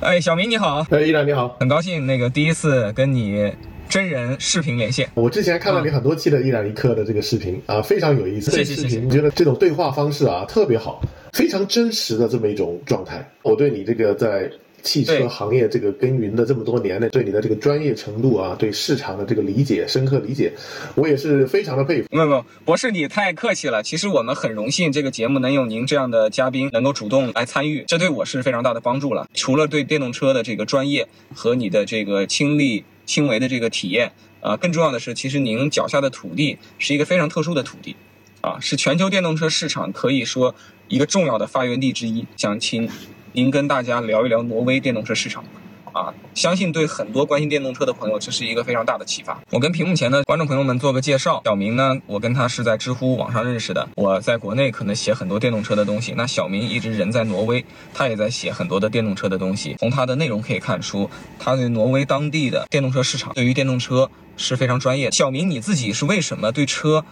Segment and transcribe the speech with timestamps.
[0.00, 3.52] 哎，小明你好，哎，依然你好，很高兴那个第一次跟你
[3.88, 5.08] 真人视频连线。
[5.14, 8.50] 我之前看了你很多期的依然一刻的这个视频啊，非常有意思。
[8.52, 9.04] 谢谢视频。
[9.06, 13.28] 我觉得这种对话方式啊特别好，非常真实的这么一种状态。
[13.42, 14.48] 我对你这个在。
[14.82, 20.52] 汽车行业这个耕耘的这么多年呢，对你的这个专业程度啊，对市场的这个理解、深刻理解，
[20.94, 22.08] 我也是非常的佩服。
[22.10, 23.82] 没有没有，博士你太客气了。
[23.82, 29.28] 其实我们很荣幸这个节目能有您这样的嘉宾能够主动来参与，这对我是非常大的帮助了。
[29.34, 37.96] 除了对电动车的这个专业和你的这个亲力亲为的这个体验啊，更重要的是，其实您脚下的土地是一个非常特殊的土地，
[38.40, 40.54] 啊，是全球电动车市场可以说
[40.86, 42.24] 一个重要的发源地之一。
[42.36, 42.88] 想请。
[43.38, 45.44] 您跟大家聊一聊挪威电动车市场，
[45.92, 49.40] 啊，相信对很多关心电动车的朋友，这是一个非常大的启发。
[49.50, 53.88] 我跟屏幕前的观众朋友们做个介绍，小明呢，我跟他是在知乎网上认识的。
[53.94, 57.64] 我在国内可能写很多电动车的东西，那小明一直人在挪威，
[57.94, 59.76] 他也在写很多的电动车的东西。
[59.78, 61.08] 从他的内容可以看出，
[61.38, 65.12] 他对挪威当地的电动车市场，对于电动车是非常专业的。
[65.12, 67.04] 小明你自己是为什么对车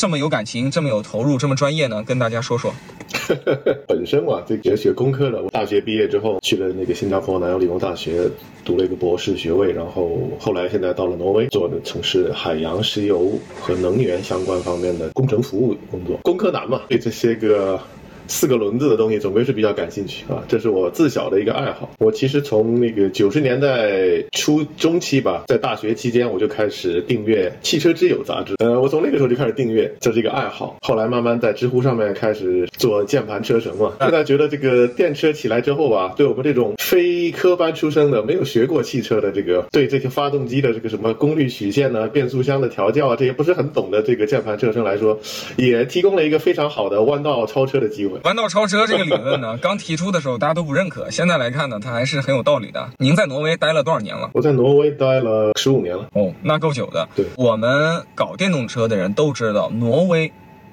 [0.00, 2.02] 这么有感情，这么有投入，这么专业呢？
[2.02, 2.72] 跟大家说说。
[3.86, 5.42] 本身嘛，这也学工科的。
[5.42, 8.26] 我大学毕业之后去了那个新加坡南洋理工大学，
[8.64, 16.16] 读了一个博士学位，然后后来现在到了挪威，做的从事海洋石油和能源相关方面的工程服务工作。
[16.22, 17.78] 工科男嘛，对这些个。
[18.30, 21.90] 四个轮子的东西总归是比较感兴趣啊，这是我自小的一个爱好。
[21.98, 28.54] 我其实从那个九十年代初中期吧，在大学期间我就开始订阅《汽车之友》杂志。
[28.58, 30.76] 呃，我从那个时候就开始订阅，这是一个爱好。
[30.80, 33.92] 后来慢慢在知乎上面开始做键盘车神嘛。
[34.00, 45.18] 现在觉得这个电车起来之后吧，对我们这种非科班出身的、没有学过汽车的这个，对这些发动机的这个什么功率曲线呢、变速箱的调教啊，这些不是很懂的这个键盘车神来说，
[45.56, 48.19] 也提供了一个非常好的弯道超车的机会。
[48.24, 52.88] 弯道超车这个理论呢， 刚提出的时候大家都不认可，现在来看呢，它还是很有道理的。
[52.98, 54.30] 您在挪威待了多少年了？
[54.34, 56.06] 我在挪威待了十五年了。
[56.12, 57.08] 哦，那够久的。
[57.16, 60.30] 对，我们搞电动车的人都知道，挪威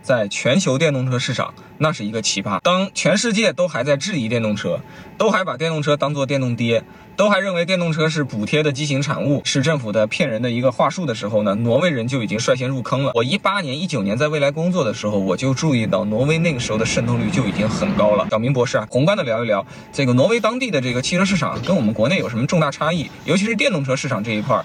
[0.07, 2.61] 在全球电动车市场那是一个奇葩。
[2.61, 4.79] 当全世界都还在质疑电动车，
[5.17, 6.81] 都还把电动车当做电动爹。
[7.17, 13.11] 都还认为电动车是补贴的畸形产物，是政府的骗人的一个话术的时候呢，挪威人就已经率先入坑了。
[13.15, 18.27] 我一八年、一九年在未来工作的时候，我就注意到挪威那个时候的渗透率就已经很高了。
[18.29, 24.63] 小明博士啊，宏观的聊一聊这个挪威当地的这个汽车市场跟我们国内有什么重大差异，尤其是电动车市场这一块。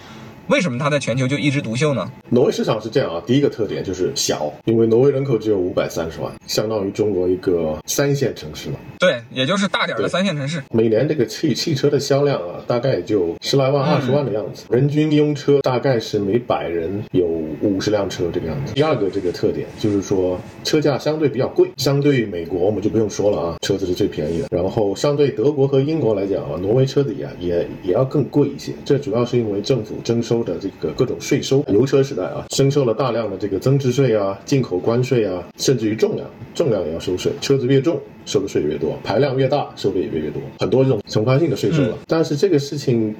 [0.48, 2.10] 为什么它在全球就一枝独秀呢？
[2.28, 8.76] 挪威市场是这样啊，第一个特点就是小，因为挪威人口只有五百三十万，相当于中国一个三线城市嘛。
[8.98, 10.62] 对，也就是大点的三线城市。
[10.70, 14.64] 每年这个汽汽车的销量啊，大概也就十来万、二十万的样子。
[14.70, 17.26] 人均拥车大概是每百人有
[17.60, 18.74] 五十辆车这个样子。
[18.74, 24.48] 第二个这个特点就是说车价相对比较贵，相对于美国我们就不用说了啊，车子是最便宜的。
[24.50, 28.72] 然后相对德国和英国来讲啊，挪威车子也也也要更贵一些。
[28.84, 30.41] 这主要是因为政府征收。
[30.42, 37.32] 收的这个各种税收，油车时代啊，征收了大量的这个增值税啊、进口关税啊，甚至于重量，重量也要收税。
[37.40, 40.42] 车子越重，收的税越多；排量越大，收的也越越多。
[40.58, 41.96] 很多这种惩罚性的税收了。
[42.08, 43.14] 但是这个事情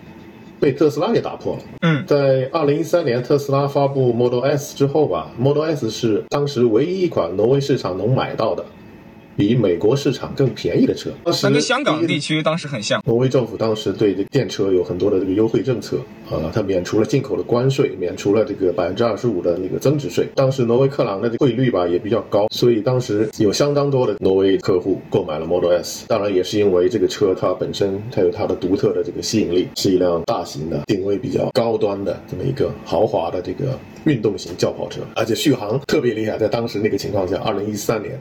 [0.59, 1.62] 被特斯拉给打破了。
[1.83, 8.65] 嗯，在二零一三年特斯拉发布 Model S 之后吧，Model S 是当时唯一一款挪威市场能买到的。
[9.37, 13.03] 比美国市场更便宜的车，那跟香港地区当时很像。
[13.06, 15.98] 挪威政府当时对这电车有很多的这个优惠政策，
[16.31, 20.26] 呃，它免除了进口的关税，免除了这个百分之二十五的那个增值税。
[20.34, 26.04] 当时挪威克朗的汇率吧也比较高，所以当时有相当多的挪威客户购买了 Model S。
[26.09, 36.38] 当然也是因为这个车它本身它有它的独特的这个吸引力，是一辆大型的、定位比较高端的这么一个豪华的这个运动型轿跑车，而且续航特别厉害。
[36.38, 38.18] 在当时那个情况下，二零一三年，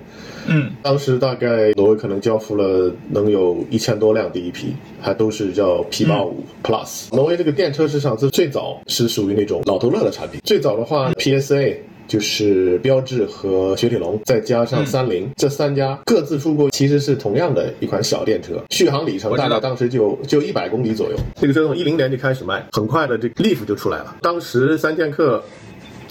[0.50, 1.22] 嗯，当时。
[1.22, 7.14] 大概挪威可能交付了能有一千多辆第一批，还都是叫 P 八五 Plus。
[7.16, 10.41] 挪威这个电车市场是最早是属于那种老头乐的产品。
[10.44, 11.75] 最早的话，PSA
[12.08, 21.17] 就是标致和雪铁龙，再加上三菱这三家各自出过，其实是同样的一款小电车，续航里程大概当时就就一百公里左右。
[21.40, 24.16] 这个车从一零年就开始卖，很快的这 Leaf 就出来了。
[24.22, 25.44] 当时三剑客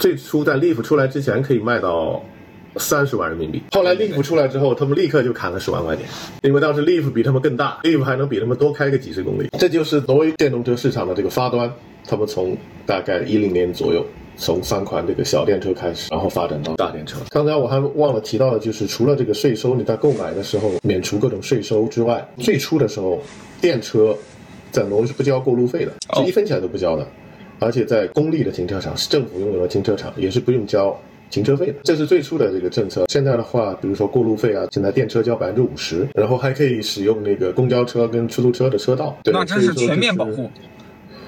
[0.01, 2.21] 最初在 Leaf 出来之前可以卖到。
[2.77, 3.61] 三十万人民币。
[3.73, 6.07] 后来 Leaf 出来之后，他们立刻就砍了十万块钱，
[6.43, 9.49] 因为当时 Leaf 比他们更大，Leaf 还能比他们多开个几十公里。
[9.59, 11.69] 这就是挪威电动车市场的这个发端。
[12.07, 12.57] 他们从
[12.87, 14.07] 大概一零年左右，
[14.37, 17.19] 从三款这个小电车开始，然后发展到大电车。
[17.31, 23.21] 刚才我还忘了提到的，就是除了这个税收，你在购买的时候免除各种税收之外，最初的时候，
[23.61, 24.17] 电车
[24.71, 27.05] 在挪威是不交过路费的，是一分钱都不交的。
[27.61, 30.99] 而且在公立的停车场，是政府拥有的停车场，也是不用交。
[31.31, 33.05] 停车费的，这是最初的这个政策。
[33.07, 39.17] 现在的话，比如说过路费啊，现在电车交百分之五十，然后还可以使用那个公交车跟出租车的车道。
[39.23, 40.25] 对那真是全面保。
[40.25, 40.51] 护。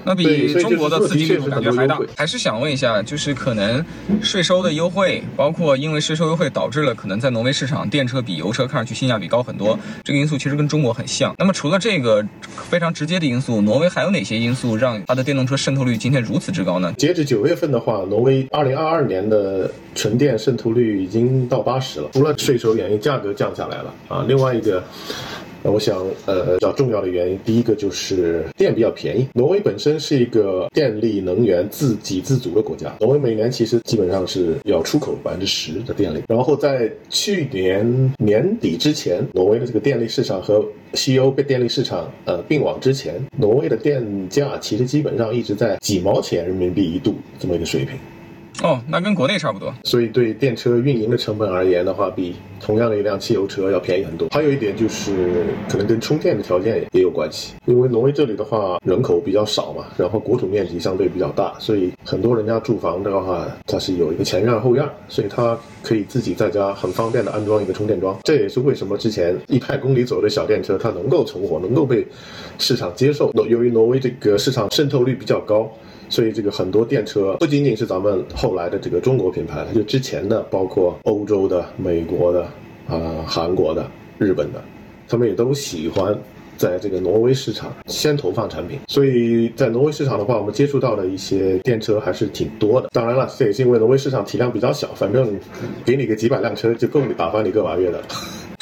[0.05, 1.99] 那比中国的刺激力度感觉还大。
[2.17, 3.83] 还是想问一下，就是可能
[4.21, 11.33] 税收的优惠，包括因为税收优惠导致了可能在挪威市场电车比油车看上去性价比高很多，这个因素其实跟中国很像。
[11.37, 12.25] 那么除了这个
[12.69, 16.93] 非常直接的因素，挪威还有哪些因素让它的电动车渗透率今天如此之高呢？
[16.97, 22.09] 截止九月份的话，挪威二零二二年的纯电渗透率已经到八十了。
[22.13, 24.83] 除了税收原因，价格降下来了啊，另外一个。
[25.63, 29.25] 呃我想，呃，比较重要的原因，第一个就是电比较便宜。
[29.33, 36.21] 挪威本身是一个电力能源自给自足的国家，挪威每年其实基本上是要出口百分之十的电力。
[36.27, 40.65] 然后在去年年底之前，挪威的这个电力市场和
[40.95, 47.97] 西欧被电力市场呃并网之前，挪威的电价其实基本上一直在几毛钱人民币一度这么一个水平。
[48.61, 49.73] 哦，那跟国内差不多。
[49.83, 54.29] 所以对电车运营的成本而言的话，比同样的一辆汽油车要便宜很多。
[54.29, 55.11] 还有一点就是，
[55.67, 57.55] 可能跟充电的条件也有关系。
[57.65, 68.17] 因为挪威这里的话，人口比较少嘛，然后国土面积相对比较大，所以很多人家住房的话，它是有一个前院后院，所以它可以自己在家很方便的安装一个充电桩。
[68.23, 72.07] 这也是为什么之前一百公里左右的小电车它能够存活，能够被
[72.59, 73.31] 市场接受。
[73.33, 75.69] 由于挪威这个市场渗透率比较高。
[76.13, 82.43] 所以这个很多电车不仅仅是咱们后来的这个中国品牌，就之前的包括欧洲的、美国的、
[82.87, 83.89] 啊、韩国的、
[84.19, 84.63] 日本的，
[85.07, 86.15] 他们也都喜欢
[86.55, 88.77] 在这个挪威市场先投放产品。
[88.89, 92.89] 所以在挪威市场的话，我们接触到的一些电车还是挺多的。
[92.91, 95.35] 当然了，这也是因为挪威市场体量比较小，反正
[95.83, 97.99] 给你个几百辆车就够你打发你个把月的。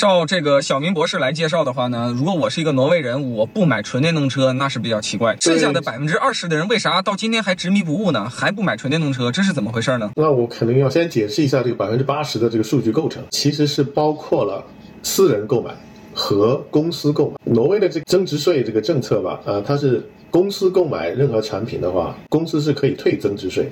[0.01, 5.37] 照这个小明博士来介绍的话呢，如果我是一个挪威人，我不买纯电动车，那是比较奇怪。
[5.39, 8.27] 剩下的百分之二十的人为啥到今天还执迷不悟呢？
[8.27, 10.09] 还不买纯电动车，这是怎么回事呢？
[10.15, 14.65] 那我可能要先解释一下这个百分之八十的这个数据构成，其实是包括了
[15.03, 15.71] 私人购买
[16.15, 17.35] 和公司购买。
[17.43, 23.71] 挪威的这个增值税这个政策吧，呃，它是公司购买任何产品的话，公司是可以退增值税的。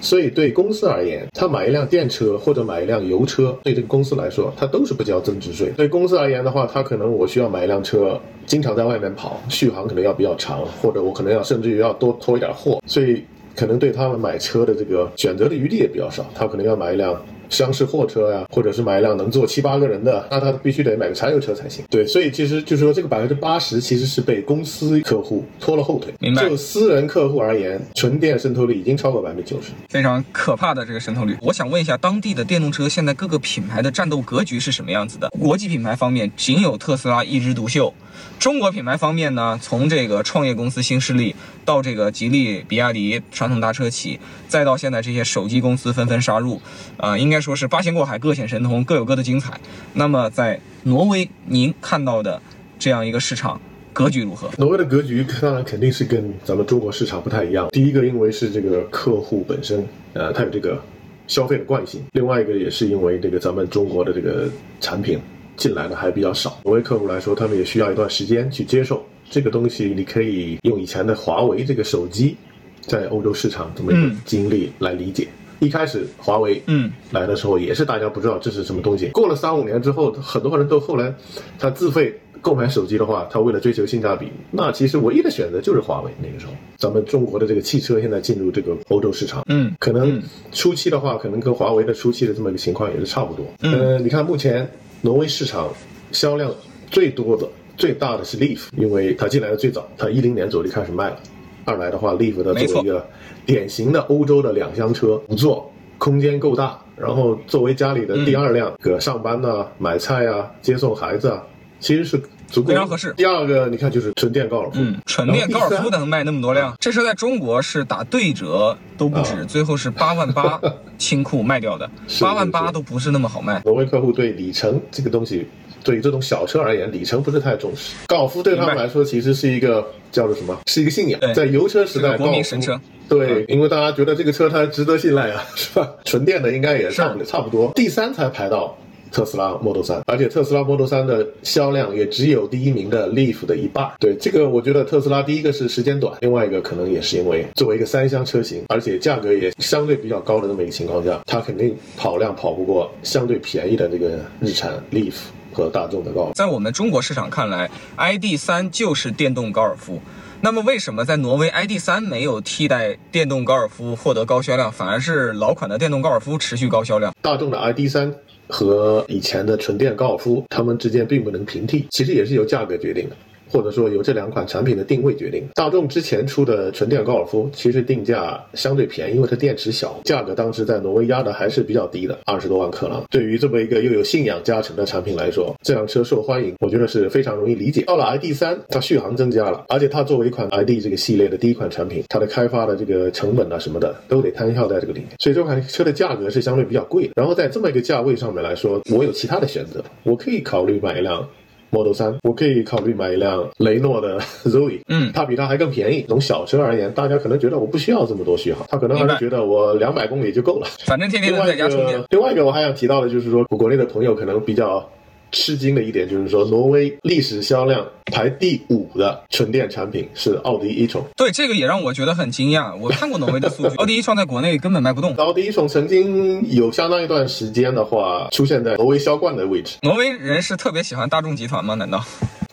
[0.00, 5.72] 所以对公司而言，他买一辆电车或者买一辆油车，对这个公司来说，它都是不交增值税。
[5.74, 13.24] 对公司而言的话，他可能我需要买一辆车，经常在外面跑，续航可能要比较长，或者我可能要甚至于要多拖一点货，所以
[13.56, 16.26] 可能对他们买车的这个选择的余地也比较少。
[16.34, 17.18] 他可能要买一辆
[17.54, 21.84] 厢式货车呀、或者是买一辆能坐七八个人的，那他必须得买个柴油车才行。
[21.88, 26.12] 对，所以其实就是说，这个百分之八十其实是被公司客户拖了后腿。
[26.18, 29.68] 明白就私人客户而言，纯电渗透率已经超过百分之九十。
[29.88, 31.36] 非常可怕的这个渗透率。
[31.40, 35.28] 我想问一下，当地的电动车现在各个品牌的战斗格局是什么样子的？
[35.38, 37.94] 国际品牌方面，仅有特斯拉一枝独秀。
[38.38, 41.34] 中国品牌方面呢，从这个创业公司新势力
[41.64, 44.18] 到这个吉利、比亚迪传统大车企，
[44.48, 46.60] 再到现在这些手机公司纷纷杀入，
[46.96, 49.58] 啊、应该说是八仙过海，各显神通，各有各的精彩。
[49.94, 52.40] 那么在挪威，您看到的
[52.78, 53.60] 这样一个市场
[53.92, 54.50] 格局如何？
[54.58, 57.68] 挪威的格局当然肯定是跟咱们中国市场不太一样。
[57.70, 60.82] 第一个，因为是这个客户本身，呃，它有这个
[61.26, 64.48] 消费的惯性；另外一个也是因为这个咱们中国的这个
[64.80, 65.18] 产品
[65.56, 66.58] 进来的还比较少。
[66.64, 69.92] 作为客户来说，他们也需要一段时间去接受这个东西。
[69.96, 72.36] 你可以用以前的华为这个手机
[72.80, 75.28] 在欧洲市场这么一个嗯经历来理解。
[75.60, 79.08] 一开始华为嗯来的时候，也是大家不知道这是什么东西。
[79.08, 81.14] 过了三五年之后，很多人都后来
[81.58, 82.12] 他自费
[82.42, 86.10] 购买手机的话，他为了追求性价比，那其实唯一的选择就是华为。
[86.20, 90.20] 那个时候，咱们中国的这个汽车现在进入这个欧洲市场，嗯可能
[90.52, 93.46] 初期的话，可能跟华为的初期的这么一个情况也是差不多。
[93.62, 94.68] 嗯呃，你看目前
[95.04, 95.70] 挪威市场
[96.12, 96.50] 销量
[96.90, 97.46] 最多的、
[97.76, 101.20] 最大的是 Leaf，因为它进来的最早，它一零年左右就开始卖了。
[101.66, 103.06] 二来的话，Leaf 它作为一个
[103.44, 111.42] 典型的欧洲的两厢车，五座，空间够大，然后作为家里的第二辆，个上班呐、买菜啊、接送孩子啊，
[111.80, 112.18] 其实是
[112.54, 120.60] 足够非常合适第二个，你看就是纯电高尔夫，嗯，纯电高尔夫能卖那么多辆，这车在中国是打对折都不止，最后是八万八
[120.96, 123.60] 清库卖掉的，是八万八都不是那么好卖。
[123.64, 125.48] 挪威客户对里程这个东西，
[125.82, 127.96] 对于这种小车而言，里程不是太重视。
[128.06, 130.56] 高尔夫对他们来说，其实是一个叫做什么？
[130.66, 131.34] 是一个信仰对。
[131.34, 132.80] 在油车时代，国民神车。
[133.08, 135.90] 对，因为大家觉得这个车它值得信赖啊，是吧？
[136.04, 137.72] 纯电的应该也差不是差不多。
[137.74, 138.78] 第三才排到
[139.14, 143.88] 特斯拉 Model 3，而且特斯拉 Model 3的销量也只有第一名的 Leaf 的一半。
[144.00, 155.14] 对这个，我觉得特斯拉第一个是时间短，另外一个可能也是因为作为一个三厢车型，而且价格也相对比较高的这么一个情况下，它肯定跑量跑不过相对便宜的这个日产 Leaf
[155.52, 156.32] 和大众的高尔夫。
[156.34, 160.00] 在我们中国市场看来，ID 三就是电动高尔夫。
[160.40, 167.14] 那么为什么在挪威 ID.3 没有替代电动高尔夫获得高销量，反而是老款的电动高尔夫持续高销量？
[167.22, 168.12] 大众的 ID 三
[168.48, 173.16] 和以前的纯电高尔夫，它们之间并不能平替，其实也是由价格决定的。
[173.54, 175.44] 或者说由这两款产品的定位决定。
[175.54, 183.04] 大众之前出的纯电高尔夫其实定价相对便宜，因为它电池小，价格当时在挪威压的还是比较低的，二十多万克朗。
[183.08, 187.82] 对于这么一个又有信仰加成的产品来说，这辆车受欢迎，我觉得是非常容易理解。
[187.82, 197.12] 到了 ID 三，它续航增加了，而且它作为一款 ID 这个系列的第一款产品，它的开发的这个成本啊什么的都得摊销在这个里面，所以这款车的价格是相对比较贵的。
[197.14, 201.28] 然后在这么一个价位上面来说，我有其他的选择，我可以考虑买一辆。
[201.74, 206.04] Model 三，我可以考虑买一辆雷诺的 Zoe，嗯，它比它还更便宜。
[206.08, 210.66] 从小车而言，大家可能觉得我不需要这么多续航，他可能还是觉得我两百公里就够了。
[210.86, 212.00] 反正天天在家充电。
[212.10, 214.88] 另外一个我还想提到的就是说，国内的朋友可能比较。
[215.32, 221.02] 吃惊的一点就是说，挪威历史销量排第五的纯电产品是奥迪 e-tron。
[221.16, 222.76] 对，这个也让我觉得很惊讶。
[222.76, 225.14] 我看过挪威的数据， 奥迪 e-tron 在国内根本卖不动。
[225.16, 229.76] 奥迪 e-tron 曾经有相当一段时间的话，出现在挪威销冠的位置。
[229.82, 231.74] 挪威人是特别喜欢大众集团吗？
[231.74, 232.04] 难道？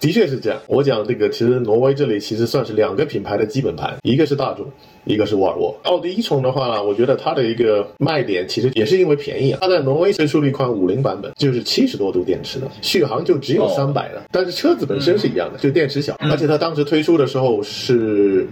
[0.02, 0.60] 的确是这样。
[0.68, 4.66] 我讲这个，其实挪威这里其实算是两个品牌的基本盘，一个是大众，
[5.06, 5.74] 一个是沃尔沃。
[5.84, 9.60] 奥迪 e-tron 的话，我觉得它的一个卖点其实也是因为便宜啊。
[9.62, 16.18] 它在挪威推出了一款五零版本，就是七十多度电池的，续航就只有三百的，但是车子本身是一样的，就电池小。
[16.20, 18.48] 而且它当时推出的时候是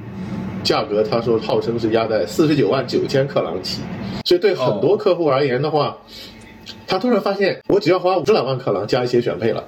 [0.63, 3.81] 价格，他说号称是压在四十九万九千克朗起，
[4.23, 5.97] 所以对很多客户而言的话。
[6.89, 9.63] 他突然发现，我只要花五十两万克朗加一些选配了，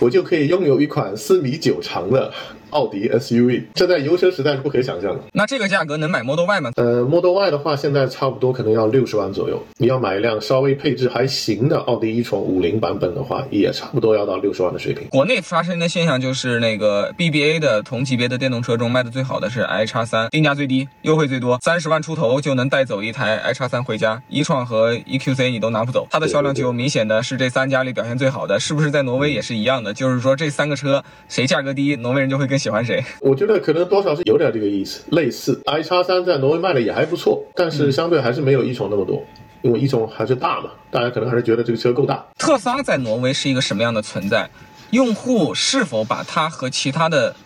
[0.00, 2.32] 我就可以拥有一款四米九长的。
[2.74, 5.20] 奥迪 SUV，这在油车时代是不可想象的。
[5.32, 6.72] 那这个价格能买 Model Y 吗？
[6.74, 9.62] 呃，Model Y 的话，现在差不多可能要六十万左右。
[9.78, 15.06] 你要买一辆稍微配置还行的奥迪 e-tron 五零版本的话，也差不多要到六十万的水平。
[15.10, 24.20] 国内发生的现象就是那个 BBA 的同级别的电动车中卖的最好的是 i 叉三，定价最低，优惠最多，三十万出头就能带走一台 i 叉三回家。
[24.28, 28.58] e-tron 和 EQC 你都拿不走，它的销量就明显的是这三家里表现最好的。
[28.58, 29.94] 是不是在挪威也是一样的？
[29.94, 33.04] 就是说这三个车谁价格低，挪威人就会更喜欢谁？
[33.20, 39.22] 我觉得可能多少是有点这个意思，类似 i 叉三在挪威卖的也还不错，但是相对还是没有 e-tron 那么多，
[39.60, 42.24] 因为 e-tron 还是大嘛，大家可能还是觉得这个车够大。
[42.38, 44.48] 特斯拉在挪威是一个什么样的存在？
[44.92, 47.36] 用户是否把它和其他的？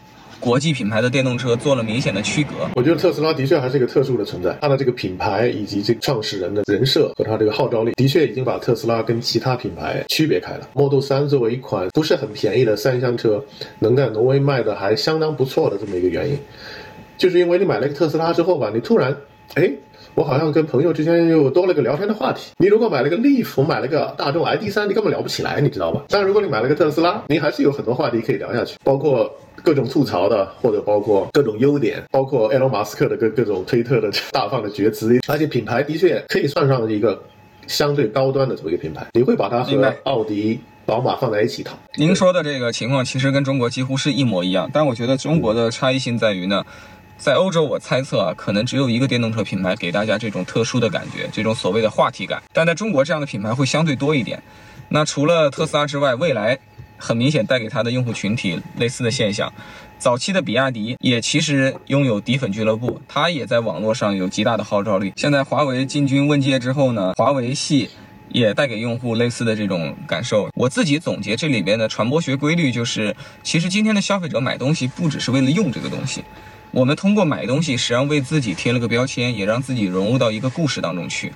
[0.41, 2.51] 国际品牌的电动车做了明显的区隔。
[2.75, 10.69] 我觉得特斯拉的确还是一个特殊的存在，它的这个品牌以及这个创始人的人设和它这个号召力，的确已经把特斯拉跟其他品牌区别开了。
[10.75, 13.45] Model 3作为一款不是很便宜的三厢车，
[13.81, 16.39] 能在挪威卖的还相当不错的这么一个原因，
[17.17, 19.17] 就是因为你买了一个特斯拉之后吧，你突然，
[19.55, 19.71] 哎。
[20.15, 22.51] 我好像跟朋友之间又多了个聊天的话题。
[22.57, 26.03] 你如果买了个 Leaf，买了个大众 ID 三，你根本聊不起来，你知道吧？
[26.09, 29.33] 但如果你买了个特斯拉，你还是有很多话题可以聊下去，包括
[29.69, 35.21] 各种吐槽的，或者包括各种优点，包括埃隆·马斯克的各各种推特的大放的厥词。
[35.29, 37.23] 而且品牌的确可以算上一个
[37.67, 39.07] 相对高端的这么一个品牌。
[39.13, 41.77] 你会把它和奥迪、宝马放在一起谈？
[41.97, 46.65] 您说的这个情况其实跟中国几乎是一模一样，但我觉得中国的差异性在于呢。
[47.19, 52.43] 在欧洲，我猜测啊，可能只有一个电动车品牌给大家这种特殊的感觉，这种所谓的话题感。
[52.55, 54.43] 但在中国，这样的品牌会相对多一点。
[54.89, 56.57] 那除了特斯拉之外，未来
[56.99, 59.53] 很明显带给它的用户群体类似的现象。
[59.99, 65.13] 早期的比亚迪也其实拥有底粉俱乐部，它也在网络上有极大的号召力。
[65.17, 67.91] 现在华为进军问界之后呢，华为系
[68.29, 70.49] 也带给用户类似的这种感受。
[70.55, 76.23] 我自己总结这里边的传播学规律，就是其实今天的消费者买东西不只是为了用这个东西。
[76.71, 81.33] 我们通过买东西，实际上为自己贴了个标签，也让自己融入到一个故事当中去。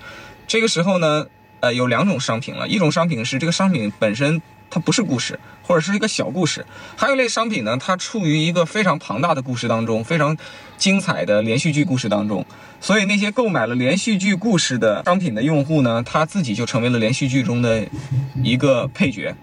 [0.46, 1.26] 这个时候呢，
[1.60, 4.40] 呃，有两种商品了，一种商品是这个商品本身
[4.74, 6.62] 它不是故事，或者是一个小故事；
[6.96, 10.34] 还有一类商品呢，它处于一个非常庞大的故事当中，非常
[10.78, 12.42] 精彩的连续剧故事当中。
[12.80, 17.86] 所以那些购买了连续剧故事的商品的用户呢，他自己就成为了连续剧中的
[18.42, 19.36] 一个配角，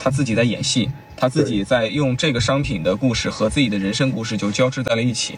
[0.00, 0.90] 他自己在演戏。
[1.14, 5.36] 他自己在用这个商品的故事和自己的人生故事就交织在了一起。